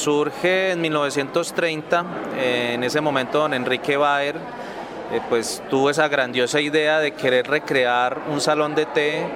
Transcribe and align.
Surge 0.00 0.70
en 0.70 0.80
1930, 0.80 2.04
eh, 2.38 2.72
en 2.74 2.84
ese 2.84 3.02
momento 3.02 3.38
don 3.38 3.52
Enrique 3.52 3.98
Baer 3.98 4.36
eh, 5.12 5.20
pues 5.28 5.62
tuvo 5.68 5.90
esa 5.90 6.08
grandiosa 6.08 6.58
idea 6.58 7.00
de 7.00 7.10
querer 7.10 7.46
recrear 7.46 8.22
un 8.30 8.40
salón 8.40 8.74
de 8.74 8.86
té 8.86 9.26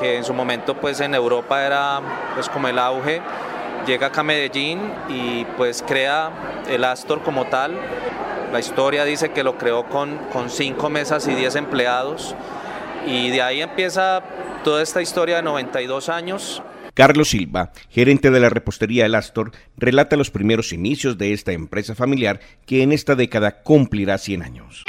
que 0.00 0.16
en 0.16 0.24
su 0.24 0.34
momento 0.34 0.74
pues 0.74 0.98
en 1.00 1.14
Europa 1.14 1.64
era 1.64 2.00
pues 2.34 2.48
como 2.48 2.66
el 2.66 2.80
auge. 2.80 3.22
Llega 3.86 4.08
acá 4.08 4.22
a 4.22 4.24
Medellín 4.24 4.80
y 5.08 5.44
pues 5.56 5.84
crea 5.86 6.30
el 6.68 6.82
Astor 6.82 7.22
como 7.22 7.44
tal. 7.44 7.76
La 8.52 8.58
historia 8.58 9.04
dice 9.04 9.30
que 9.30 9.44
lo 9.44 9.56
creó 9.56 9.84
con, 9.84 10.16
con 10.32 10.50
cinco 10.50 10.90
mesas 10.90 11.28
y 11.28 11.34
diez 11.36 11.54
empleados 11.54 12.34
y 13.06 13.30
de 13.30 13.40
ahí 13.40 13.62
empieza 13.62 14.20
toda 14.64 14.82
esta 14.82 15.00
historia 15.00 15.36
de 15.36 15.42
92 15.42 16.08
años. 16.08 16.60
Carlos 16.94 17.30
Silva, 17.30 17.72
gerente 17.88 18.30
de 18.30 18.40
la 18.40 18.50
repostería 18.50 19.06
El 19.06 19.14
Astor, 19.14 19.52
relata 19.78 20.16
los 20.16 20.30
primeros 20.30 20.72
inicios 20.72 21.16
de 21.16 21.32
esta 21.32 21.52
empresa 21.52 21.94
familiar 21.94 22.40
que 22.66 22.82
en 22.82 22.92
esta 22.92 23.14
década 23.14 23.62
cumplirá 23.62 24.18
100 24.18 24.42
años. 24.42 24.84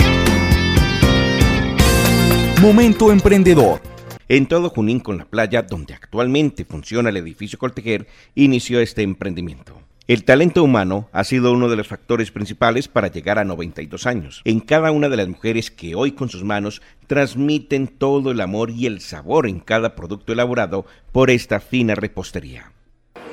Momento 2.62 3.12
emprendedor. 3.12 3.82
En 4.28 4.48
todo 4.48 4.70
Junín 4.70 5.00
con 5.00 5.18
la 5.18 5.26
playa, 5.26 5.62
donde 5.62 5.94
actualmente 5.94 6.66
funciona 6.66 7.10
el 7.10 7.18
edificio 7.18 7.60
Coltejer, 7.60 8.08
inició 8.36 8.80
este 8.80 9.02
emprendimiento. 9.02 9.83
El 10.06 10.26
talento 10.26 10.62
humano 10.62 11.08
ha 11.14 11.24
sido 11.24 11.54
uno 11.54 11.70
de 11.70 11.78
los 11.78 11.88
factores 11.88 12.30
principales 12.30 12.90
para 12.90 13.08
llegar 13.08 13.40
a 13.40 13.46
92 13.46 14.06
años. 14.06 14.42
En 14.44 14.60
cada 14.60 14.92
una 14.92 15.08
de 15.08 15.16
las 15.16 15.30
mujeres 15.30 15.72
que 15.72 15.96
hoy 15.96 16.12
con 16.12 16.28
sus 16.28 16.44
manos 16.44 16.82
transmiten 17.08 17.88
todo 17.88 18.32
el 18.32 18.42
amor 18.42 18.70
y 18.70 18.86
el 18.86 19.00
sabor 19.00 19.48
en 19.48 19.62
cada 19.62 19.96
producto 19.96 20.34
elaborado 20.34 20.86
por 21.14 21.30
esta 21.30 21.62
fina 21.62 21.96
repostería. 21.96 22.74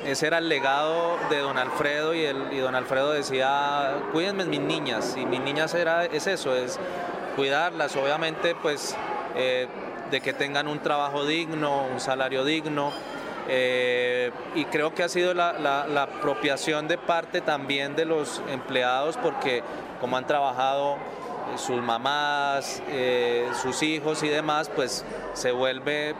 Ese 0.05 0.27
era 0.27 0.37
el 0.37 0.47
legado 0.47 1.17
de 1.29 1.39
don 1.39 1.57
Alfredo 1.57 2.15
y, 2.15 2.23
don 2.57 2.73
Alfredo 2.73 3.11
decía, 3.11 3.97
cuídenme 4.13 4.45
mis 4.45 4.61
niñas. 4.61 5.17
Y 5.17 5.25
mis 5.25 5.41
niñas 5.41 5.73
era, 5.75 6.05
es 6.05 6.25
eso, 6.25 6.55
es 6.55 6.79
cuidarlas, 7.35 7.97
obviamente 7.97 8.55
pues 8.55 8.95
eh, 9.35 9.67
de 10.09 10.21
que 10.21 10.31
tengan 10.31 10.69
un 10.69 10.79
trabajo 10.79 11.25
digno, 11.25 11.85
un 11.85 11.99
salario 11.99 12.45
digno, 12.45 12.93
eh, 13.47 14.31
y 14.55 14.65
creo 14.65 14.93
que 14.93 15.03
ha 15.03 15.09
sido 15.09 15.33
la, 15.33 16.03
apropiación 16.03 16.87
de 16.87 16.97
parte 16.97 17.41
también 17.41 17.95
de 17.95 18.05
los 18.05 18.41
empleados 18.49 19.17
porque 19.17 19.63
como 19.99 20.17
han 20.17 20.27
trabajado 20.27 20.95
eh, 20.95 21.57
sus 21.57 21.81
mamás, 21.81 22.81
eh, 22.89 23.47
sus 23.61 23.81
hijos 23.83 24.23
y 24.23 24.29
demás, 24.29 24.69
pues 24.73 25.05
se 25.33 25.51
vuelve 25.51 26.15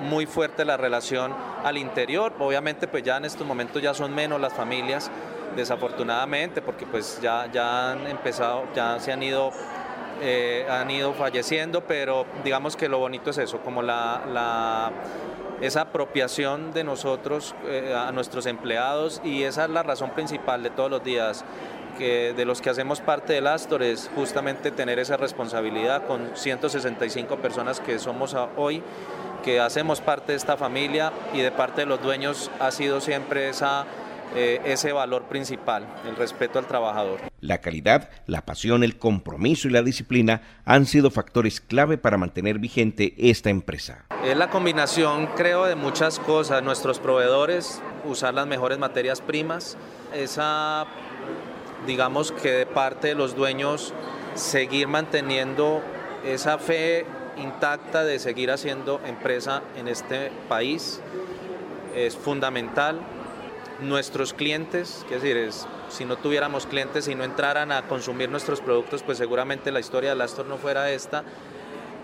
muy 0.00 0.26
fuerte 0.26 0.64
la 0.64 0.76
relación 0.76 1.34
al 1.64 1.78
interior. 1.78 2.32
Obviamente 2.38 2.86
pues 2.88 3.02
ya 3.02 3.16
en 3.16 3.24
estos 3.24 3.46
momentos 3.46 3.80
ya 3.82 3.94
son 3.94 4.14
menos 4.14 4.40
las 4.40 4.52
familias, 4.52 5.10
desafortunadamente, 5.56 6.62
porque 6.62 6.84
pues 6.84 7.20
ya, 7.22 7.48
ya 7.52 7.92
han 7.92 8.06
empezado, 8.06 8.64
ya 8.74 8.98
se 9.00 9.12
han 9.12 9.22
ido 9.22 9.52
han 10.70 10.90
ido 10.90 11.12
falleciendo, 11.12 11.82
pero 11.82 12.24
digamos 12.44 12.76
que 12.76 12.88
lo 12.88 12.98
bonito 12.98 13.30
es 13.30 13.38
eso, 13.38 13.58
como 13.58 13.82
la 13.82 14.90
esa 15.60 15.82
apropiación 15.82 16.72
de 16.72 16.84
nosotros 16.84 17.54
eh, 17.66 17.94
a 17.96 18.12
nuestros 18.12 18.46
empleados 18.46 19.20
y 19.24 19.44
esa 19.44 19.64
es 19.64 19.70
la 19.70 19.82
razón 19.82 20.10
principal 20.10 20.62
de 20.62 20.70
todos 20.70 20.90
los 20.90 21.04
días 21.04 21.44
que 21.98 22.32
de 22.34 22.44
los 22.44 22.60
que 22.60 22.70
hacemos 22.70 23.00
parte 23.00 23.34
del 23.34 23.46
Astor 23.46 23.82
es 23.82 24.10
justamente 24.14 24.70
tener 24.70 24.98
esa 24.98 25.16
responsabilidad 25.16 26.06
con 26.06 26.30
165 26.34 27.36
personas 27.36 27.80
que 27.80 27.98
somos 27.98 28.36
hoy, 28.56 28.82
que 29.44 29.60
hacemos 29.60 30.00
parte 30.00 30.32
de 30.32 30.38
esta 30.38 30.56
familia 30.56 31.12
y 31.32 31.40
de 31.40 31.52
parte 31.52 31.82
de 31.82 31.86
los 31.86 32.02
dueños 32.02 32.50
ha 32.60 32.70
sido 32.70 33.00
siempre 33.00 33.48
esa 33.48 33.86
eh, 34.34 34.60
ese 34.64 34.92
valor 34.92 35.24
principal, 35.24 35.86
el 36.08 36.16
respeto 36.16 36.58
al 36.58 36.66
trabajador. 36.66 37.20
La 37.40 37.58
calidad, 37.58 38.10
la 38.26 38.44
pasión, 38.44 38.82
el 38.82 38.98
compromiso 38.98 39.68
y 39.68 39.70
la 39.70 39.82
disciplina 39.82 40.42
han 40.64 40.86
sido 40.86 41.10
factores 41.10 41.60
clave 41.60 41.98
para 41.98 42.18
mantener 42.18 42.58
vigente 42.58 43.14
esta 43.16 43.50
empresa. 43.50 44.06
Es 44.24 44.36
la 44.36 44.50
combinación, 44.50 45.26
creo, 45.36 45.66
de 45.66 45.76
muchas 45.76 46.18
cosas. 46.18 46.62
Nuestros 46.62 46.98
proveedores, 46.98 47.80
usar 48.04 48.34
las 48.34 48.46
mejores 48.46 48.78
materias 48.78 49.20
primas, 49.20 49.76
esa, 50.12 50.86
digamos 51.86 52.32
que 52.32 52.50
de 52.50 52.66
parte 52.66 53.08
de 53.08 53.14
los 53.14 53.36
dueños, 53.36 53.94
seguir 54.34 54.88
manteniendo 54.88 55.80
esa 56.24 56.58
fe 56.58 57.06
intacta 57.36 58.04
de 58.04 58.18
seguir 58.18 58.50
haciendo 58.50 59.00
empresa 59.06 59.62
en 59.76 59.88
este 59.88 60.30
país 60.48 61.00
es 61.94 62.16
fundamental 62.16 63.00
nuestros 63.84 64.34
clientes, 64.34 65.04
es 65.10 65.22
decir, 65.22 65.36
es, 65.36 65.66
si 65.88 66.04
no 66.04 66.16
tuviéramos 66.16 66.66
clientes 66.66 67.08
y 67.08 67.14
no 67.14 67.24
entraran 67.24 67.72
a 67.72 67.86
consumir 67.86 68.30
nuestros 68.30 68.60
productos, 68.60 69.02
pues 69.02 69.18
seguramente 69.18 69.70
la 69.70 69.80
historia 69.80 70.14
de 70.14 70.22
Astor 70.22 70.46
no 70.46 70.56
fuera 70.56 70.90
esta. 70.90 71.24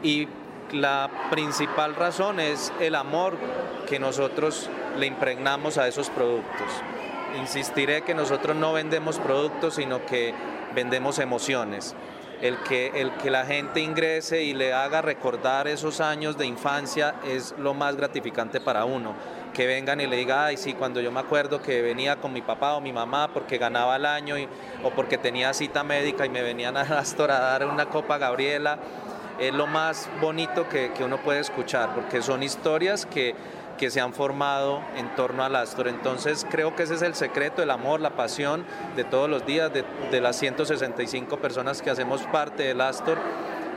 Y 0.02 0.28
la 0.72 1.10
principal 1.30 1.96
razón 1.96 2.40
es 2.40 2.72
el 2.80 2.94
amor 2.94 3.36
que 3.88 3.98
nosotros 3.98 4.70
le 4.98 5.06
impregnamos 5.06 5.78
a 5.78 5.88
esos 5.88 6.10
productos. 6.10 6.68
Insistiré 7.38 8.02
que 8.02 8.14
nosotros 8.14 8.56
no 8.56 8.72
vendemos 8.72 9.18
productos, 9.18 9.74
sino 9.74 10.04
que 10.06 10.34
vendemos 10.74 11.18
emociones. 11.18 11.94
El 12.40 12.56
que, 12.62 12.92
el 12.94 13.12
que 13.18 13.30
la 13.30 13.44
gente 13.44 13.80
ingrese 13.80 14.44
y 14.44 14.54
le 14.54 14.72
haga 14.72 15.02
recordar 15.02 15.68
esos 15.68 16.00
años 16.00 16.38
de 16.38 16.46
infancia 16.46 17.16
es 17.26 17.54
lo 17.58 17.74
más 17.74 17.96
gratificante 17.96 18.60
para 18.60 18.86
uno 18.86 19.14
que 19.52 19.66
vengan 19.66 20.00
y 20.00 20.06
le 20.06 20.16
diga, 20.16 20.46
ay, 20.46 20.56
sí, 20.56 20.74
cuando 20.74 21.00
yo 21.00 21.12
me 21.12 21.20
acuerdo 21.20 21.60
que 21.60 21.82
venía 21.82 22.16
con 22.16 22.32
mi 22.32 22.42
papá 22.42 22.74
o 22.74 22.80
mi 22.80 22.92
mamá 22.92 23.30
porque 23.32 23.58
ganaba 23.58 23.96
el 23.96 24.06
año 24.06 24.36
o 24.82 24.90
porque 24.90 25.18
tenía 25.18 25.52
cita 25.52 25.82
médica 25.82 26.26
y 26.26 26.28
me 26.28 26.42
venían 26.42 26.76
a 26.76 26.80
Astor 26.98 27.30
a 27.30 27.40
dar 27.40 27.66
una 27.66 27.86
copa 27.86 28.18
Gabriela, 28.18 28.78
es 29.38 29.54
lo 29.54 29.66
más 29.66 30.08
bonito 30.20 30.68
que, 30.68 30.92
uno 31.00 31.18
puede 31.22 31.40
escuchar, 31.40 31.94
porque 31.94 32.20
son 32.20 32.42
historias 32.42 33.06
que, 33.06 33.34
que 33.78 33.90
se 33.90 34.00
han 34.00 34.12
formado 34.12 34.82
en 34.96 35.14
torno 35.14 35.42
al 35.44 35.56
Astor. 35.56 35.88
Entonces 35.88 36.46
creo 36.50 36.76
que 36.76 36.82
ese 36.82 36.94
es 36.94 37.02
el 37.02 37.14
secreto, 37.14 37.62
el 37.62 37.70
amor, 37.70 38.00
la 38.00 38.10
pasión 38.10 38.66
de 38.96 39.04
todos 39.04 39.30
los 39.30 39.46
días, 39.46 39.72
de, 39.72 39.84
de 40.10 40.20
las 40.20 40.36
165 40.36 41.38
personas 41.38 41.80
que 41.80 41.90
hacemos 41.90 42.22
parte 42.24 42.64
del 42.64 42.82
Astor 42.82 43.18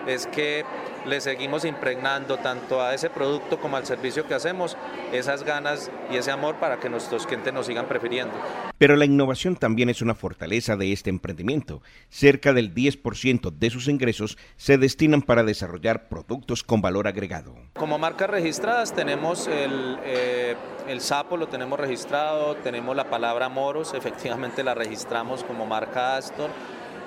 es 0.08 0.28
que 0.28 0.64
le 1.06 1.20
seguimos 1.22 1.66
impregnando 1.66 2.38
tanto 2.38 2.82
a 2.82 2.94
ese 2.94 3.10
producto 3.10 3.60
como 3.60 3.78
al 3.78 3.86
servicio 3.86 4.28
que 4.28 4.34
hacemos 4.34 4.78
esas 5.12 5.44
ganas 5.44 5.92
y 6.12 6.18
ese 6.18 6.32
amor 6.32 6.56
para 6.56 6.80
que 6.80 6.90
nuestros 6.90 7.28
clientes 7.28 7.54
nos 7.54 7.66
sigan 7.66 7.88
prefiriendo. 7.88 8.34
Pero 8.78 8.96
la 8.96 9.06
innovación 9.06 9.56
también 9.56 9.90
es 9.90 10.02
una 10.02 10.16
fortaleza 10.16 10.76
de 10.76 10.92
este 10.92 11.10
emprendimiento. 11.10 11.82
Cerca 12.10 12.54
del 12.54 12.74
10% 12.74 13.52
de 13.52 13.70
sus 13.70 13.88
ingresos 13.88 14.38
se 14.56 14.78
destinan 14.78 15.22
para 15.22 15.44
desarrollar 15.44 16.08
productos 16.10 16.64
con 16.64 16.82
valor 16.82 17.08
agregado. 17.08 17.56
Como 17.74 17.98
marcas 17.98 18.30
registradas 18.30 18.94
tenemos 18.94 19.48
el, 19.48 20.00
eh, 20.04 20.56
el 20.88 21.02
sapo, 21.02 21.38
lo 21.38 21.48
tenemos 21.48 21.80
registrado, 21.80 22.56
tenemos 22.56 22.96
la 22.96 23.10
palabra 23.10 23.50
moros, 23.50 23.94
efectivamente 23.94 24.64
la 24.64 24.74
registramos 24.74 25.44
como 25.44 25.66
marca 25.66 26.18
Astor 26.18 26.50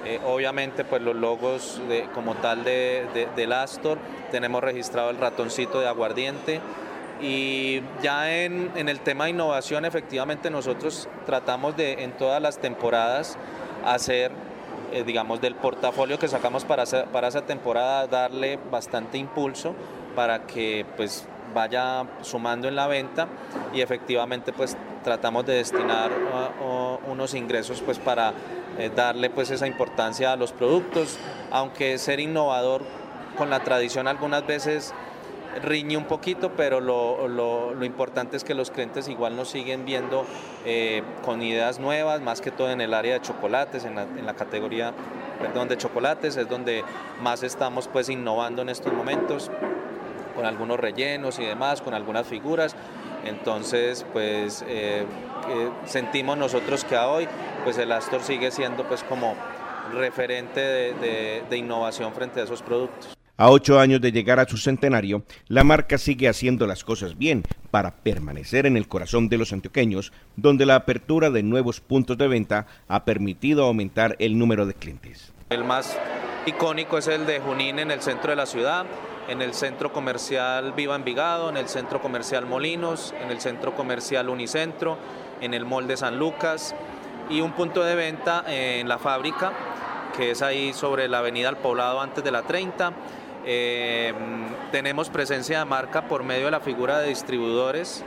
eh, 0.06 0.20
obviamente 0.24 0.84
pues 0.84 1.02
los 1.02 1.16
logos 1.16 1.80
como 2.14 2.36
tal 2.36 2.62
de, 2.62 3.28
del 3.34 3.52
Astor, 3.52 3.98
tenemos 4.30 4.62
registrado 4.62 5.10
el 5.10 5.18
ratoncito 5.18 5.80
de 5.80 5.88
aguardiente. 5.88 6.60
Y 7.20 7.82
ya 8.02 8.32
en, 8.32 8.70
el 8.76 9.00
tema 9.00 9.24
de 9.24 9.30
innovación 9.30 9.84
efectivamente 9.84 10.50
nosotros 10.50 11.08
tratamos 11.24 11.76
de 11.76 12.04
en 12.04 12.12
todas 12.12 12.40
las 12.42 12.58
temporadas 12.58 13.38
hacer 13.84 14.30
eh, 14.92 15.02
digamos 15.02 15.40
del 15.40 15.54
portafolio 15.54 16.18
que 16.18 16.28
sacamos 16.28 16.64
para, 16.64 16.84
para 17.10 17.28
esa 17.28 17.42
temporada 17.42 18.06
darle 18.06 18.58
bastante 18.70 19.18
impulso 19.18 19.74
para 20.14 20.46
que 20.46 20.84
pues 20.96 21.26
vaya 21.54 22.04
sumando 22.20 22.68
en 22.68 22.76
la 22.76 22.86
venta. 22.86 23.26
Y 23.72 23.80
efectivamente 23.80 24.52
pues 24.52 24.76
tratamos 25.02 25.46
de 25.46 25.54
destinar 25.54 26.10
uh, 26.12 26.64
unos 27.06 27.34
ingresos 27.34 27.82
pues 27.82 27.98
para 27.98 28.32
eh, 28.78 28.90
darle 28.94 29.30
pues 29.30 29.50
esa 29.50 29.66
importancia 29.66 30.32
a 30.32 30.36
los 30.36 30.52
productos, 30.52 31.18
aunque 31.50 31.98
ser 31.98 32.20
innovador 32.20 32.82
con 33.36 33.50
la 33.50 33.60
tradición 33.60 34.08
algunas 34.08 34.46
veces 34.46 34.94
riñe 35.62 35.96
un 35.96 36.04
poquito, 36.04 36.52
pero 36.56 36.80
lo, 36.80 37.28
lo, 37.28 37.84
importante 37.84 38.36
es 38.36 38.44
que 38.44 38.54
los 38.54 38.70
clientes 38.70 39.08
igual 39.08 39.36
nos 39.36 39.48
siguen 39.48 39.84
viendo 39.84 40.26
eh, 40.64 41.02
con 41.24 41.42
ideas 41.42 41.78
nuevas, 41.78 42.20
más 42.20 42.40
que 42.40 42.50
todo 42.50 42.70
en 42.70 42.80
el 42.80 42.94
área 42.94 43.14
de 43.14 43.20
chocolates, 43.20 43.84
en 43.84 43.94
la, 43.94 44.34
categoría 44.34 44.92
perdón, 45.40 45.68
de 45.68 45.76
chocolates, 45.76 46.36
es 46.36 46.48
donde 46.48 46.84
más 47.22 47.42
estamos 47.42 47.88
pues 47.88 48.08
innovando 48.08 48.62
en 48.62 48.68
estos 48.68 48.92
momentos, 48.92 49.50
con 50.34 50.44
algunos 50.44 50.78
rellenos 50.78 51.38
y 51.38 51.44
demás, 51.44 51.80
con 51.80 51.94
algunas 51.94 52.26
figuras. 52.26 52.76
Entonces, 53.28 54.04
pues 54.12 54.64
eh, 54.68 55.04
sentimos 55.84 56.36
nosotros 56.38 56.84
que 56.84 56.96
a 56.96 57.08
hoy 57.08 57.28
pues 57.64 57.78
el 57.78 57.92
Astor 57.92 58.22
sigue 58.22 58.50
siendo 58.50 58.86
pues 58.86 59.02
como 59.02 59.34
referente 59.92 60.60
de, 60.60 61.56
innovación 61.56 62.12
frente 62.12 62.40
a 62.40 62.44
esos 62.44 62.62
productos. 62.62 63.16
A 63.38 63.50
ocho 63.50 63.78
años 63.78 64.00
de 64.00 64.12
llegar 64.12 64.40
a 64.40 64.48
su 64.48 64.56
centenario, 64.56 65.22
la 65.48 65.62
marca 65.62 65.98
sigue 65.98 66.28
haciendo 66.28 66.66
las 66.66 66.84
cosas 66.84 67.18
bien 67.18 67.42
para 67.70 67.94
permanecer 67.96 68.64
en 68.64 68.78
el 68.78 68.88
corazón 68.88 69.28
de 69.28 69.36
los 69.36 69.52
antioqueños, 69.52 70.10
donde 70.36 70.64
la 70.64 70.76
apertura 70.76 71.28
de 71.28 71.42
nuevos 71.42 71.80
puntos 71.80 72.16
de 72.16 72.28
venta 72.28 72.66
ha 72.88 73.04
permitido 73.04 73.64
aumentar 73.64 74.16
el 74.20 74.38
número 74.38 74.64
de 74.64 74.72
clientes. 74.72 75.34
El 75.48 75.62
más 75.62 75.96
icónico 76.44 76.98
es 76.98 77.06
el 77.06 77.24
de 77.24 77.38
Junín 77.38 77.78
en 77.78 77.92
el 77.92 78.02
centro 78.02 78.30
de 78.30 78.36
la 78.36 78.46
ciudad, 78.46 78.84
en 79.28 79.40
el 79.42 79.54
centro 79.54 79.92
comercial 79.92 80.72
Viva 80.72 80.96
Envigado, 80.96 81.48
en 81.48 81.56
el 81.56 81.68
centro 81.68 82.00
comercial 82.00 82.46
Molinos, 82.46 83.14
en 83.22 83.30
el 83.30 83.40
centro 83.40 83.72
comercial 83.76 84.28
Unicentro, 84.28 84.98
en 85.40 85.54
el 85.54 85.64
mall 85.64 85.86
de 85.86 85.96
San 85.96 86.18
Lucas 86.18 86.74
y 87.30 87.42
un 87.42 87.52
punto 87.52 87.84
de 87.84 87.94
venta 87.94 88.42
en 88.48 88.88
la 88.88 88.98
fábrica, 88.98 89.52
que 90.16 90.32
es 90.32 90.42
ahí 90.42 90.72
sobre 90.72 91.06
la 91.06 91.18
avenida 91.18 91.48
al 91.48 91.58
poblado 91.58 92.00
antes 92.00 92.24
de 92.24 92.32
la 92.32 92.42
30 92.42 92.92
eh, 93.48 94.12
tenemos 94.72 95.08
presencia 95.08 95.60
de 95.60 95.64
marca 95.64 96.08
por 96.08 96.24
medio 96.24 96.46
de 96.46 96.50
la 96.50 96.58
figura 96.58 96.98
de 96.98 97.10
distribuidores 97.10 98.02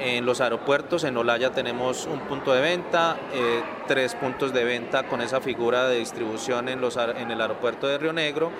en 0.00 0.26
los 0.26 0.40
aeropuertos. 0.40 1.04
En 1.04 1.16
Olaya 1.16 1.50
tenemos 1.50 2.06
un 2.06 2.20
punto 2.20 2.52
de 2.52 2.60
venta, 2.60 3.16
eh, 3.32 3.62
tres 3.86 4.14
puntos 4.14 4.52
de 4.52 4.64
venta 4.64 5.04
con 5.04 5.20
esa 5.20 5.40
figura 5.40 5.88
de 5.88 5.98
distribución 5.98 6.68
en, 6.68 6.80
los, 6.80 6.96
en 6.96 7.30
el 7.30 7.40
aeropuerto 7.40 7.86
de 7.86 7.98
Río 7.98 8.12
Negro. 8.12 8.50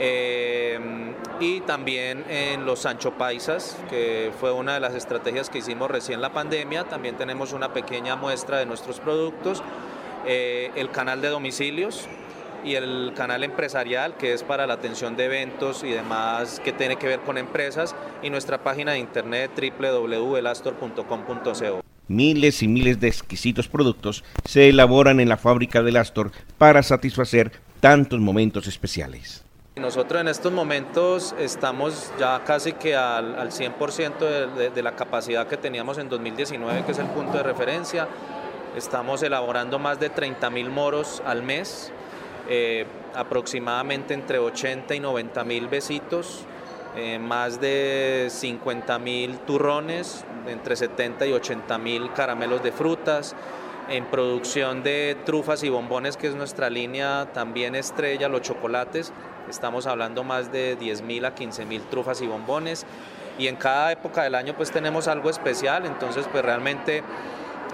Eh, 0.00 0.78
y 1.38 1.60
también 1.60 2.24
en 2.28 2.64
los 2.64 2.80
Sancho 2.80 3.12
Paisas, 3.12 3.76
que 3.88 4.32
fue 4.40 4.50
una 4.50 4.74
de 4.74 4.80
las 4.80 4.94
estrategias 4.94 5.50
que 5.50 5.58
hicimos 5.58 5.90
recién 5.90 6.20
la 6.20 6.32
pandemia. 6.32 6.84
También 6.84 7.16
tenemos 7.16 7.52
una 7.52 7.72
pequeña 7.72 8.16
muestra 8.16 8.58
de 8.58 8.66
nuestros 8.66 9.00
productos. 9.00 9.62
el 10.24 10.90
canal 10.90 11.20
de 11.20 11.28
domicilios, 11.28 12.08
y 12.64 12.74
el 12.74 13.12
canal 13.16 13.44
empresarial 13.44 14.16
que 14.16 14.32
es 14.32 14.42
para 14.42 14.66
la 14.66 14.74
atención 14.74 15.16
de 15.16 15.26
eventos 15.26 15.84
y 15.84 15.90
demás 15.90 16.60
que 16.64 16.72
tiene 16.72 16.96
que 16.96 17.06
ver 17.06 17.20
con 17.20 17.38
empresas 17.38 17.94
y 18.22 18.30
nuestra 18.30 18.62
página 18.62 18.92
de 18.92 18.98
internet 18.98 19.50
www.elastor.com.co. 19.56 21.82
Miles 22.08 22.62
y 22.62 22.68
miles 22.68 23.00
de 23.00 23.08
exquisitos 23.08 23.68
productos 23.68 24.24
se 24.44 24.68
elaboran 24.68 25.20
en 25.20 25.28
la 25.28 25.36
fábrica 25.36 25.82
del 25.82 25.96
Astor 25.96 26.32
para 26.58 26.82
satisfacer 26.82 27.52
tantos 27.80 28.20
momentos 28.20 28.66
especiales. 28.66 29.44
Nosotros 29.76 30.20
en 30.20 30.28
estos 30.28 30.52
momentos 30.52 31.34
estamos 31.38 32.12
ya 32.18 32.42
casi 32.44 32.74
que 32.74 32.94
al, 32.94 33.36
al 33.36 33.50
100% 33.50 34.54
de, 34.54 34.70
de 34.70 34.82
la 34.82 34.94
capacidad 34.94 35.46
que 35.46 35.56
teníamos 35.56 35.96
en 35.96 36.10
2019, 36.10 36.84
que 36.84 36.92
es 36.92 36.98
el 36.98 37.06
punto 37.06 37.38
de 37.38 37.42
referencia. 37.42 38.06
Estamos 38.76 39.22
elaborando 39.22 39.78
más 39.78 39.98
de 39.98 40.10
30 40.10 40.50
mil 40.50 40.68
moros 40.68 41.22
al 41.24 41.42
mes 41.42 41.90
eh, 42.48 42.86
aproximadamente 43.14 44.14
entre 44.14 44.38
80 44.38 44.94
y 44.94 45.00
90 45.00 45.44
mil 45.44 45.68
besitos, 45.68 46.44
eh, 46.96 47.18
más 47.18 47.60
de 47.60 48.28
50 48.30 48.98
mil 48.98 49.38
turrones, 49.40 50.24
entre 50.46 50.76
70 50.76 51.26
y 51.26 51.32
80 51.32 51.78
mil 51.78 52.12
caramelos 52.12 52.62
de 52.62 52.72
frutas, 52.72 53.34
en 53.88 54.04
producción 54.06 54.82
de 54.82 55.16
trufas 55.24 55.62
y 55.62 55.68
bombones, 55.68 56.16
que 56.16 56.28
es 56.28 56.34
nuestra 56.34 56.70
línea 56.70 57.28
también 57.32 57.74
estrella, 57.74 58.28
los 58.28 58.42
chocolates, 58.42 59.12
estamos 59.48 59.86
hablando 59.86 60.24
más 60.24 60.52
de 60.52 60.76
10 60.76 61.02
mil 61.02 61.24
a 61.24 61.34
15 61.34 61.64
mil 61.64 61.82
trufas 61.82 62.20
y 62.22 62.26
bombones, 62.26 62.86
y 63.38 63.48
en 63.48 63.56
cada 63.56 63.92
época 63.92 64.22
del 64.22 64.34
año 64.34 64.54
pues 64.56 64.70
tenemos 64.70 65.08
algo 65.08 65.30
especial, 65.30 65.86
entonces 65.86 66.26
pues 66.30 66.44
realmente 66.44 67.02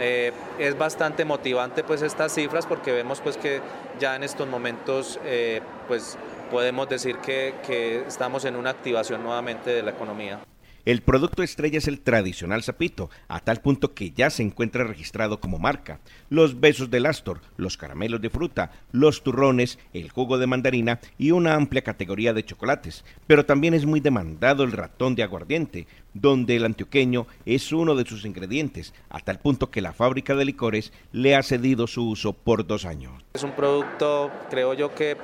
eh, 0.00 0.32
es 0.58 0.78
bastante 0.78 1.24
motivante 1.24 1.82
pues 1.84 2.02
estas 2.02 2.32
cifras 2.32 2.66
porque 2.66 2.92
vemos 2.92 3.20
pues 3.20 3.36
que 3.36 3.60
ya 3.98 4.16
en 4.16 4.22
estos 4.22 4.48
momentos 4.48 5.18
eh, 5.24 5.60
pues 5.86 6.16
podemos 6.50 6.88
decir 6.88 7.18
que, 7.18 7.54
que 7.66 8.00
estamos 8.06 8.44
en 8.44 8.56
una 8.56 8.70
activación 8.70 9.22
nuevamente 9.22 9.70
de 9.70 9.82
la 9.82 9.90
economía. 9.90 10.40
El 10.88 11.02
producto 11.02 11.43
estrella 11.43 11.76
es 11.76 11.87
el 11.87 12.00
tradicional 12.00 12.62
sapito, 12.62 13.11
a 13.29 13.40
tal 13.40 13.61
punto 13.61 13.93
que 13.93 14.12
ya 14.12 14.31
se 14.31 14.43
encuentra 14.43 14.85
registrado 14.85 15.38
como 15.38 15.58
marca. 15.58 16.00
Los 16.31 16.61
besos 16.61 16.90
del 16.90 17.05
Astor, 17.05 17.43
los 17.58 17.76
caramelos 17.76 18.23
de 18.23 18.31
fruta, 18.31 18.70
los 18.90 19.23
turrones, 19.23 19.79
el 19.93 20.08
jugo 20.08 20.38
de 20.38 20.46
mandarina 20.46 20.99
y 21.19 21.32
una 21.32 21.56
amplia 21.56 21.82
categoría 21.82 22.32
de 22.32 22.43
chocolates. 22.43 23.05
Pero 23.26 23.44
también 23.44 23.75
es 23.75 23.85
muy 23.85 24.00
demandado 24.00 24.64
el 24.64 24.73
ratón 24.73 25.14
de 25.14 25.25
aguardiente, 25.25 25.87
donde 26.14 26.56
el 26.56 26.64
antioqueño 26.64 27.26
es 27.44 27.70
uno 27.70 27.94
de 27.94 28.06
sus 28.06 28.25
ingredientes, 28.25 28.94
a 29.11 29.20
tal 29.20 29.40
punto 29.40 29.70
que 29.70 29.82
la 29.82 29.93
fábrica 29.93 30.35
de 30.37 30.46
licores 30.46 30.94
le 31.12 31.37
ha 31.37 31.43
cedido 31.43 31.87
su 31.87 32.08
uso 32.08 32.32
por 32.32 32.67
dos 32.67 32.87
años. 32.87 33.12
Es 33.35 33.43
un 33.43 33.52
producto, 33.52 34.31
creo 34.49 34.73
yo 34.73 34.94
que 34.94 35.19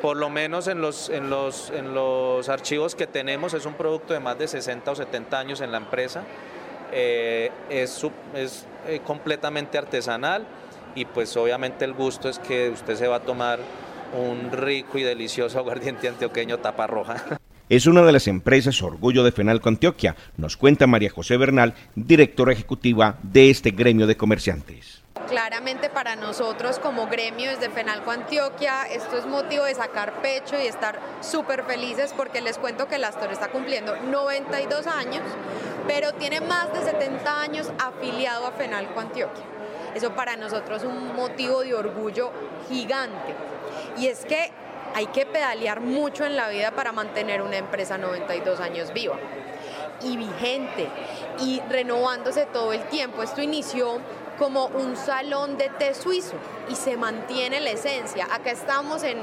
por 0.00 0.16
lo 0.16 0.30
menos 0.30 0.66
en 0.68 0.80
los, 0.80 1.08
en, 1.08 1.30
los, 1.30 1.70
en 1.70 1.94
los 1.94 2.48
archivos 2.48 2.94
que 2.94 3.06
tenemos, 3.06 3.54
es 3.54 3.66
un 3.66 3.74
producto 3.74 4.14
de 4.14 4.20
más 4.20 4.38
de 4.38 4.48
60 4.48 4.90
o 4.90 4.94
70 4.94 5.38
años 5.38 5.60
en 5.60 5.72
la 5.72 5.78
empresa. 5.78 6.24
Eh, 6.92 7.50
es, 7.68 8.04
es 8.34 8.66
eh, 8.86 9.00
completamente 9.04 9.78
artesanal 9.78 10.44
y 10.94 11.04
pues 11.04 11.36
obviamente 11.36 11.84
el 11.84 11.92
gusto 11.92 12.28
es 12.28 12.38
que 12.38 12.70
usted 12.70 12.96
se 12.96 13.06
va 13.06 13.16
a 13.16 13.20
tomar 13.20 13.60
un 14.12 14.50
rico 14.50 14.98
y 14.98 15.02
delicioso 15.02 15.58
aguardiente 15.58 16.08
antioqueño 16.08 16.58
tapa 16.58 16.86
roja. 16.86 17.38
Es 17.68 17.86
una 17.86 18.02
de 18.02 18.10
las 18.10 18.26
empresas 18.26 18.82
orgullo 18.82 19.22
de 19.22 19.30
Fenalco 19.30 19.68
Antioquia, 19.68 20.16
nos 20.36 20.56
cuenta 20.56 20.88
María 20.88 21.08
José 21.08 21.36
Bernal, 21.36 21.74
directora 21.94 22.52
ejecutiva 22.52 23.20
de 23.22 23.48
este 23.48 23.70
gremio 23.70 24.08
de 24.08 24.16
comerciantes. 24.16 25.04
Claramente 25.30 25.90
para 25.90 26.16
nosotros 26.16 26.80
como 26.80 27.06
gremio 27.06 27.52
desde 27.52 27.70
Fenalco 27.70 28.10
Antioquia, 28.10 28.82
esto 28.90 29.16
es 29.16 29.26
motivo 29.26 29.62
de 29.62 29.76
sacar 29.76 30.20
pecho 30.22 30.60
y 30.60 30.66
estar 30.66 30.98
súper 31.20 31.62
felices 31.62 32.12
porque 32.16 32.40
les 32.40 32.58
cuento 32.58 32.88
que 32.88 32.96
el 32.96 33.04
Astor 33.04 33.30
está 33.30 33.46
cumpliendo 33.46 33.94
92 33.94 34.88
años, 34.88 35.22
pero 35.86 36.14
tiene 36.14 36.40
más 36.40 36.72
de 36.72 36.82
70 36.82 37.42
años 37.42 37.70
afiliado 37.78 38.44
a 38.44 38.50
Fenalco 38.50 38.98
Antioquia. 38.98 39.44
Eso 39.94 40.16
para 40.16 40.34
nosotros 40.34 40.82
es 40.82 40.88
un 40.88 41.14
motivo 41.14 41.60
de 41.62 41.74
orgullo 41.74 42.32
gigante. 42.68 43.36
Y 43.98 44.08
es 44.08 44.24
que 44.24 44.50
hay 44.96 45.06
que 45.06 45.26
pedalear 45.26 45.80
mucho 45.80 46.24
en 46.24 46.34
la 46.34 46.48
vida 46.48 46.72
para 46.72 46.90
mantener 46.90 47.40
una 47.42 47.56
empresa 47.56 47.98
92 47.98 48.58
años 48.58 48.92
viva 48.92 49.14
y 50.02 50.16
vigente 50.16 50.88
y 51.38 51.60
renovándose 51.68 52.46
todo 52.46 52.72
el 52.72 52.82
tiempo. 52.88 53.22
Esto 53.22 53.42
inició 53.42 54.00
como 54.40 54.68
un 54.68 54.96
salón 54.96 55.58
de 55.58 55.68
té 55.68 55.94
suizo 55.94 56.32
y 56.70 56.74
se 56.74 56.96
mantiene 56.96 57.60
la 57.60 57.72
esencia. 57.72 58.26
Acá 58.32 58.50
estamos 58.50 59.02
en, 59.02 59.18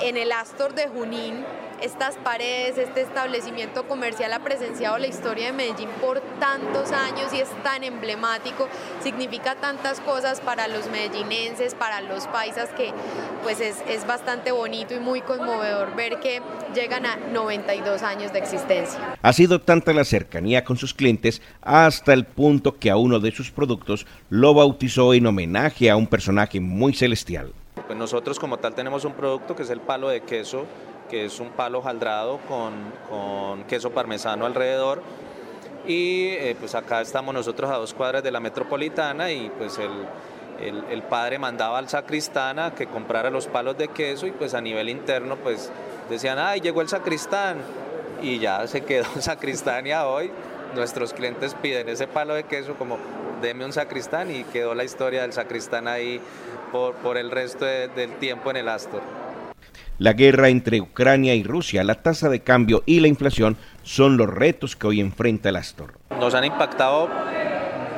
en 0.00 0.16
el 0.16 0.32
Astor 0.32 0.72
de 0.74 0.88
Junín, 0.88 1.44
estas 1.82 2.16
paredes, 2.16 2.78
este 2.78 3.02
establecimiento 3.02 3.86
comercial 3.86 4.32
ha 4.32 4.40
presenciado 4.40 4.98
la 4.98 5.06
historia 5.06 5.46
de 5.46 5.52
Medellín 5.52 5.88
por 6.00 6.20
tantos 6.40 6.92
años 6.92 7.32
y 7.32 7.40
es 7.40 7.48
tan 7.62 7.84
emblemático, 7.84 8.68
significa 9.02 9.54
tantas 9.56 10.00
cosas 10.00 10.40
para 10.40 10.68
los 10.68 10.90
medellinenses, 10.90 11.74
para 11.74 12.00
los 12.00 12.26
paisas, 12.28 12.70
que 12.70 12.92
pues 13.42 13.60
es, 13.60 13.82
es 13.88 14.06
bastante 14.06 14.52
bonito 14.52 14.94
y 14.94 15.00
muy 15.00 15.20
conmovedor 15.20 15.94
ver 15.94 16.20
que 16.20 16.40
llegan 16.74 17.06
a 17.06 17.16
92 17.16 18.02
años 18.02 18.32
de 18.32 18.38
existencia. 18.38 19.16
Ha 19.20 19.32
sido 19.32 19.60
tanta 19.60 19.92
la 19.92 20.04
cercanía 20.04 20.64
con 20.64 20.76
sus 20.76 20.94
clientes 20.94 21.42
hasta 21.62 22.12
el 22.12 22.24
punto 22.24 22.78
que 22.78 22.90
a 22.90 22.96
uno 22.96 23.20
de 23.20 23.32
sus 23.32 23.50
productos 23.50 24.06
lo 24.30 24.54
bautizó 24.54 25.14
en 25.14 25.26
homenaje 25.26 25.90
a 25.90 25.96
un 25.96 26.06
personaje 26.06 26.60
muy 26.60 26.94
celestial. 26.94 27.52
Pues 27.86 27.98
nosotros 27.98 28.38
como 28.38 28.56
tal 28.56 28.74
tenemos 28.74 29.04
un 29.04 29.12
producto 29.12 29.54
que 29.54 29.62
es 29.62 29.70
el 29.70 29.80
palo 29.80 30.08
de 30.08 30.22
queso 30.22 30.66
que 31.08 31.24
es 31.24 31.40
un 31.40 31.50
palo 31.50 31.82
jaldrado 31.82 32.38
con, 32.48 33.64
queso 33.64 33.90
parmesano 33.90 34.46
alrededor. 34.46 35.02
Y 35.86 36.28
eh, 36.28 36.56
pues 36.58 36.74
acá 36.74 37.00
estamos 37.00 37.32
nosotros 37.32 37.70
a 37.70 37.76
dos 37.76 37.94
cuadras 37.94 38.22
de 38.22 38.32
la 38.32 38.40
metropolitana 38.40 39.30
y 39.30 39.50
pues 39.50 39.78
el, 39.78 39.90
el, 40.90 41.02
padre 41.02 41.38
mandaba 41.38 41.78
al 41.78 41.88
sacristán 41.88 42.58
a 42.58 42.74
que 42.74 42.86
comprara 42.86 43.30
los 43.30 43.46
palos 43.46 43.78
de 43.78 43.88
queso 43.88 44.26
y 44.26 44.32
pues 44.32 44.54
a 44.54 44.60
nivel 44.60 44.88
interno 44.88 45.36
pues 45.36 45.70
decían, 46.10 46.38
ay, 46.38 46.60
llegó 46.60 46.80
el 46.80 46.88
sacristán 46.88 47.58
y 48.20 48.38
ya 48.38 48.66
se 48.66 48.80
quedó 48.82 49.06
el 49.14 49.22
sacristán 49.22 49.86
y 49.86 49.92
a 49.92 50.06
hoy 50.08 50.30
nuestros 50.74 51.12
clientes 51.12 51.54
piden 51.54 51.88
ese 51.88 52.08
palo 52.08 52.34
de 52.34 52.44
queso 52.44 52.74
como 52.74 52.98
deme 53.40 53.64
un 53.64 53.72
sacristán 53.72 54.30
y 54.34 54.44
quedó 54.44 54.74
la 54.74 54.84
historia 54.84 55.22
del 55.22 55.32
sacristán 55.32 55.86
ahí 55.86 56.20
por, 56.72 56.94
por 56.96 57.16
el 57.16 57.30
resto 57.30 57.64
del 57.64 58.16
tiempo 58.18 58.50
en 58.50 58.56
el 58.56 58.68
Astor. 58.68 59.25
La 59.98 60.12
guerra 60.12 60.50
entre 60.50 60.82
Ucrania 60.82 61.34
y 61.34 61.42
Rusia, 61.42 61.82
la 61.82 61.94
tasa 61.94 62.28
de 62.28 62.40
cambio 62.40 62.82
y 62.84 63.00
la 63.00 63.08
inflación 63.08 63.56
son 63.82 64.18
los 64.18 64.28
retos 64.28 64.76
que 64.76 64.86
hoy 64.86 65.00
enfrenta 65.00 65.48
el 65.48 65.56
Astor. 65.56 65.94
Nos 66.20 66.34
han 66.34 66.44
impactado 66.44 67.08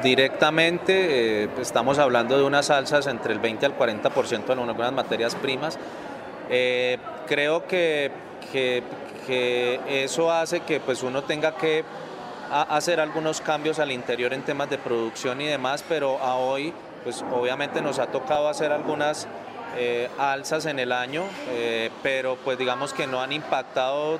directamente, 0.00 1.44
eh, 1.44 1.48
estamos 1.60 1.98
hablando 1.98 2.38
de 2.38 2.44
unas 2.44 2.66
salsas 2.66 3.08
entre 3.08 3.32
el 3.32 3.40
20 3.40 3.66
al 3.66 3.76
40% 3.76 4.52
en 4.52 4.58
algunas 4.60 4.92
materias 4.92 5.34
primas. 5.34 5.76
Eh, 6.48 6.98
creo 7.26 7.66
que, 7.66 8.12
que, 8.52 8.84
eso 9.88 10.30
hace 10.30 10.60
que 10.60 10.78
pues 10.78 11.02
uno 11.02 11.24
tenga 11.24 11.56
que 11.56 11.84
hacer 12.50 13.00
algunos 13.00 13.40
cambios 13.40 13.80
al 13.80 13.90
interior 13.90 14.32
en 14.32 14.42
temas 14.42 14.70
de 14.70 14.78
producción 14.78 15.40
y 15.40 15.46
demás, 15.46 15.84
pero 15.86 16.18
a 16.18 16.36
hoy 16.36 16.72
pues 17.02 17.22
obviamente 17.30 17.82
nos 17.82 17.98
ha 17.98 18.06
tocado 18.06 18.48
hacer 18.48 18.72
algunas 18.72 19.28
eh, 19.76 20.08
alzas 20.18 20.66
en 20.66 20.78
el 20.78 20.92
año, 20.92 21.24
eh, 21.50 21.90
pero 22.02 22.36
pues 22.44 22.58
digamos 22.58 22.92
que 22.92 23.06
no 23.06 23.20
han 23.20 23.32
impactado 23.32 24.16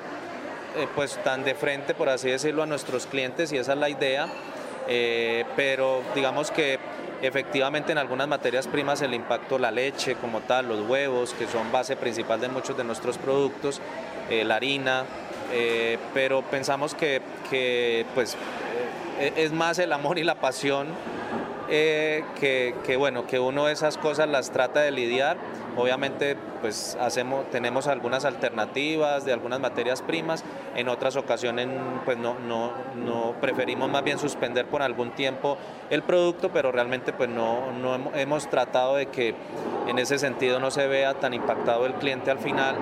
eh, 0.77 0.87
pues 0.95 1.21
tan 1.23 1.43
de 1.43 1.55
frente, 1.55 1.93
por 1.93 2.09
así 2.09 2.29
decirlo, 2.29 2.63
a 2.63 2.65
nuestros 2.65 3.07
clientes 3.07 3.51
y 3.51 3.57
esa 3.57 3.73
es 3.73 3.79
la 3.79 3.89
idea. 3.89 4.27
pero 5.55 6.01
digamos 6.15 6.49
que 6.49 6.79
efectivamente 7.21 7.91
en 7.91 7.97
algunas 7.97 8.27
materias 8.27 8.67
primas 8.67 9.01
el 9.01 9.13
impacto, 9.13 9.59
la 9.59 9.69
leche 9.69 10.15
como 10.15 10.41
tal, 10.41 10.67
los 10.67 10.87
huevos, 10.87 11.33
que 11.33 11.45
son 11.45 11.71
base 11.71 11.95
principal 11.95 12.39
de 12.41 12.47
muchos 12.47 12.75
de 12.75 12.83
nuestros 12.83 13.17
productos, 13.17 13.81
la 14.29 14.55
harina, 14.55 15.05
pero 16.13 16.41
pensamos 16.41 16.95
que, 16.95 17.21
que 17.51 18.05
pues, 18.15 18.35
es 19.19 19.51
más 19.51 19.77
el 19.77 19.93
amor 19.93 20.17
y 20.17 20.23
la 20.23 20.35
pasión 20.35 20.87
eh, 21.69 22.23
que, 22.39 22.95
bueno, 22.97 23.27
que 23.27 23.39
uno 23.39 23.69
esas 23.69 23.97
cosas 23.97 24.27
las 24.27 24.51
trata 24.51 24.81
de 24.81 24.91
lidiar. 24.91 25.37
Obviamente, 25.77 26.35
pues 26.61 26.97
hacemos, 26.99 27.49
tenemos 27.51 27.87
algunas 27.87 28.25
alternativas 28.25 29.23
de 29.25 29.33
algunas 29.33 29.59
materias 29.59 30.01
primas. 30.01 30.43
En 30.75 30.89
otras 30.89 31.15
ocasiones, 31.15 31.67
pues 32.05 32.17
no, 32.17 32.35
no, 32.39 32.73
no 32.95 33.35
preferimos 33.39 33.89
más 33.89 34.03
bien 34.03 34.19
suspender 34.19 34.65
por 34.65 34.81
algún 34.81 35.11
tiempo 35.11 35.57
el 35.89 36.03
producto, 36.03 36.49
pero 36.51 36.71
realmente 36.71 37.13
pues 37.13 37.29
no, 37.29 37.71
no 37.71 38.11
hemos 38.15 38.49
tratado 38.49 38.95
de 38.95 39.05
que 39.07 39.35
en 39.87 39.99
ese 39.99 40.19
sentido 40.19 40.59
no 40.59 40.71
se 40.71 40.87
vea 40.87 41.13
tan 41.13 41.33
impactado 41.33 41.85
el 41.85 41.93
cliente 41.93 42.31
al 42.31 42.39
final. 42.39 42.75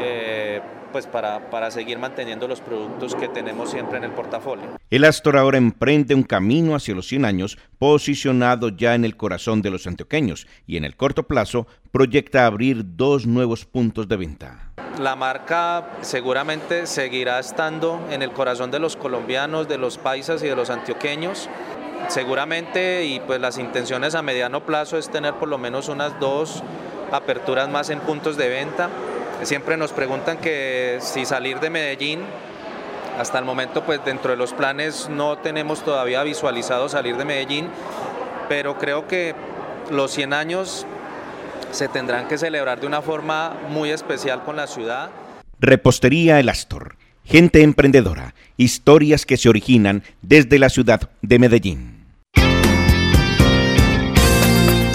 Eh, 0.00 0.60
pues 0.92 1.06
para, 1.06 1.50
para 1.50 1.70
seguir 1.70 1.98
manteniendo 1.98 2.46
los 2.46 2.60
productos 2.60 3.14
que 3.14 3.28
tenemos 3.28 3.70
siempre 3.70 3.98
en 3.98 4.04
el 4.04 4.12
portafolio. 4.12 4.64
El 4.90 5.04
Astor 5.04 5.36
ahora 5.36 5.58
emprende 5.58 6.14
un 6.14 6.22
camino 6.22 6.74
hacia 6.74 6.94
los 6.94 7.08
100 7.08 7.24
años, 7.24 7.58
posicionado 7.78 8.68
ya 8.68 8.94
en 8.94 9.04
el 9.04 9.16
corazón 9.16 9.62
de 9.62 9.70
los 9.70 9.86
antioqueños 9.86 10.46
y 10.66 10.76
en 10.76 10.84
el 10.84 10.96
corto 10.96 11.24
plazo 11.24 11.66
proyecta 11.90 12.46
abrir 12.46 12.82
dos 12.96 13.26
nuevos 13.26 13.64
puntos 13.64 14.06
de 14.06 14.16
venta. 14.16 14.72
La 15.00 15.16
marca 15.16 15.88
seguramente 16.02 16.86
seguirá 16.86 17.38
estando 17.38 18.06
en 18.10 18.22
el 18.22 18.32
corazón 18.32 18.70
de 18.70 18.78
los 18.78 18.96
colombianos, 18.96 19.68
de 19.68 19.78
los 19.78 19.96
paisas 19.96 20.42
y 20.42 20.48
de 20.48 20.56
los 20.56 20.70
antioqueños 20.70 21.48
seguramente 22.08 23.04
y 23.04 23.20
pues 23.20 23.40
las 23.40 23.58
intenciones 23.58 24.14
a 24.14 24.22
mediano 24.22 24.66
plazo 24.66 24.98
es 24.98 25.08
tener 25.08 25.34
por 25.34 25.48
lo 25.48 25.58
menos 25.58 25.88
unas 25.88 26.18
dos 26.20 26.62
aperturas 27.12 27.68
más 27.68 27.90
en 27.90 28.00
puntos 28.00 28.36
de 28.36 28.48
venta 28.48 28.90
Siempre 29.44 29.76
nos 29.76 29.92
preguntan 29.92 30.38
que 30.38 30.98
si 31.00 31.24
salir 31.24 31.58
de 31.58 31.68
Medellín, 31.68 32.20
hasta 33.18 33.38
el 33.38 33.44
momento 33.44 33.82
pues 33.84 34.04
dentro 34.04 34.30
de 34.30 34.36
los 34.36 34.52
planes 34.52 35.08
no 35.10 35.36
tenemos 35.38 35.84
todavía 35.84 36.22
visualizado 36.22 36.88
salir 36.88 37.16
de 37.16 37.24
Medellín, 37.24 37.68
pero 38.48 38.78
creo 38.78 39.08
que 39.08 39.34
los 39.90 40.12
100 40.12 40.32
años 40.32 40.86
se 41.72 41.88
tendrán 41.88 42.28
que 42.28 42.38
celebrar 42.38 42.80
de 42.80 42.86
una 42.86 43.02
forma 43.02 43.54
muy 43.68 43.90
especial 43.90 44.44
con 44.44 44.56
la 44.56 44.66
ciudad. 44.66 45.10
Repostería 45.58 46.38
El 46.38 46.48
Astor, 46.48 46.96
gente 47.24 47.62
emprendedora, 47.62 48.34
historias 48.56 49.26
que 49.26 49.36
se 49.36 49.48
originan 49.48 50.04
desde 50.22 50.58
la 50.58 50.68
ciudad 50.68 51.10
de 51.20 51.38
Medellín. 51.38 52.04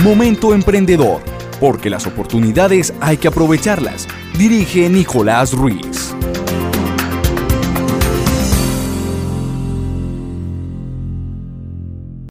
Momento 0.03 0.53
emprendedor, 0.53 1.21
porque 1.59 1.89
las 1.89 2.07
oportunidades 2.07 2.93
hay 3.01 3.17
que 3.17 3.27
aprovecharlas 3.27 4.07
dirige 4.37 4.87
Nicolás 4.87 5.51
Ruiz. 5.51 6.15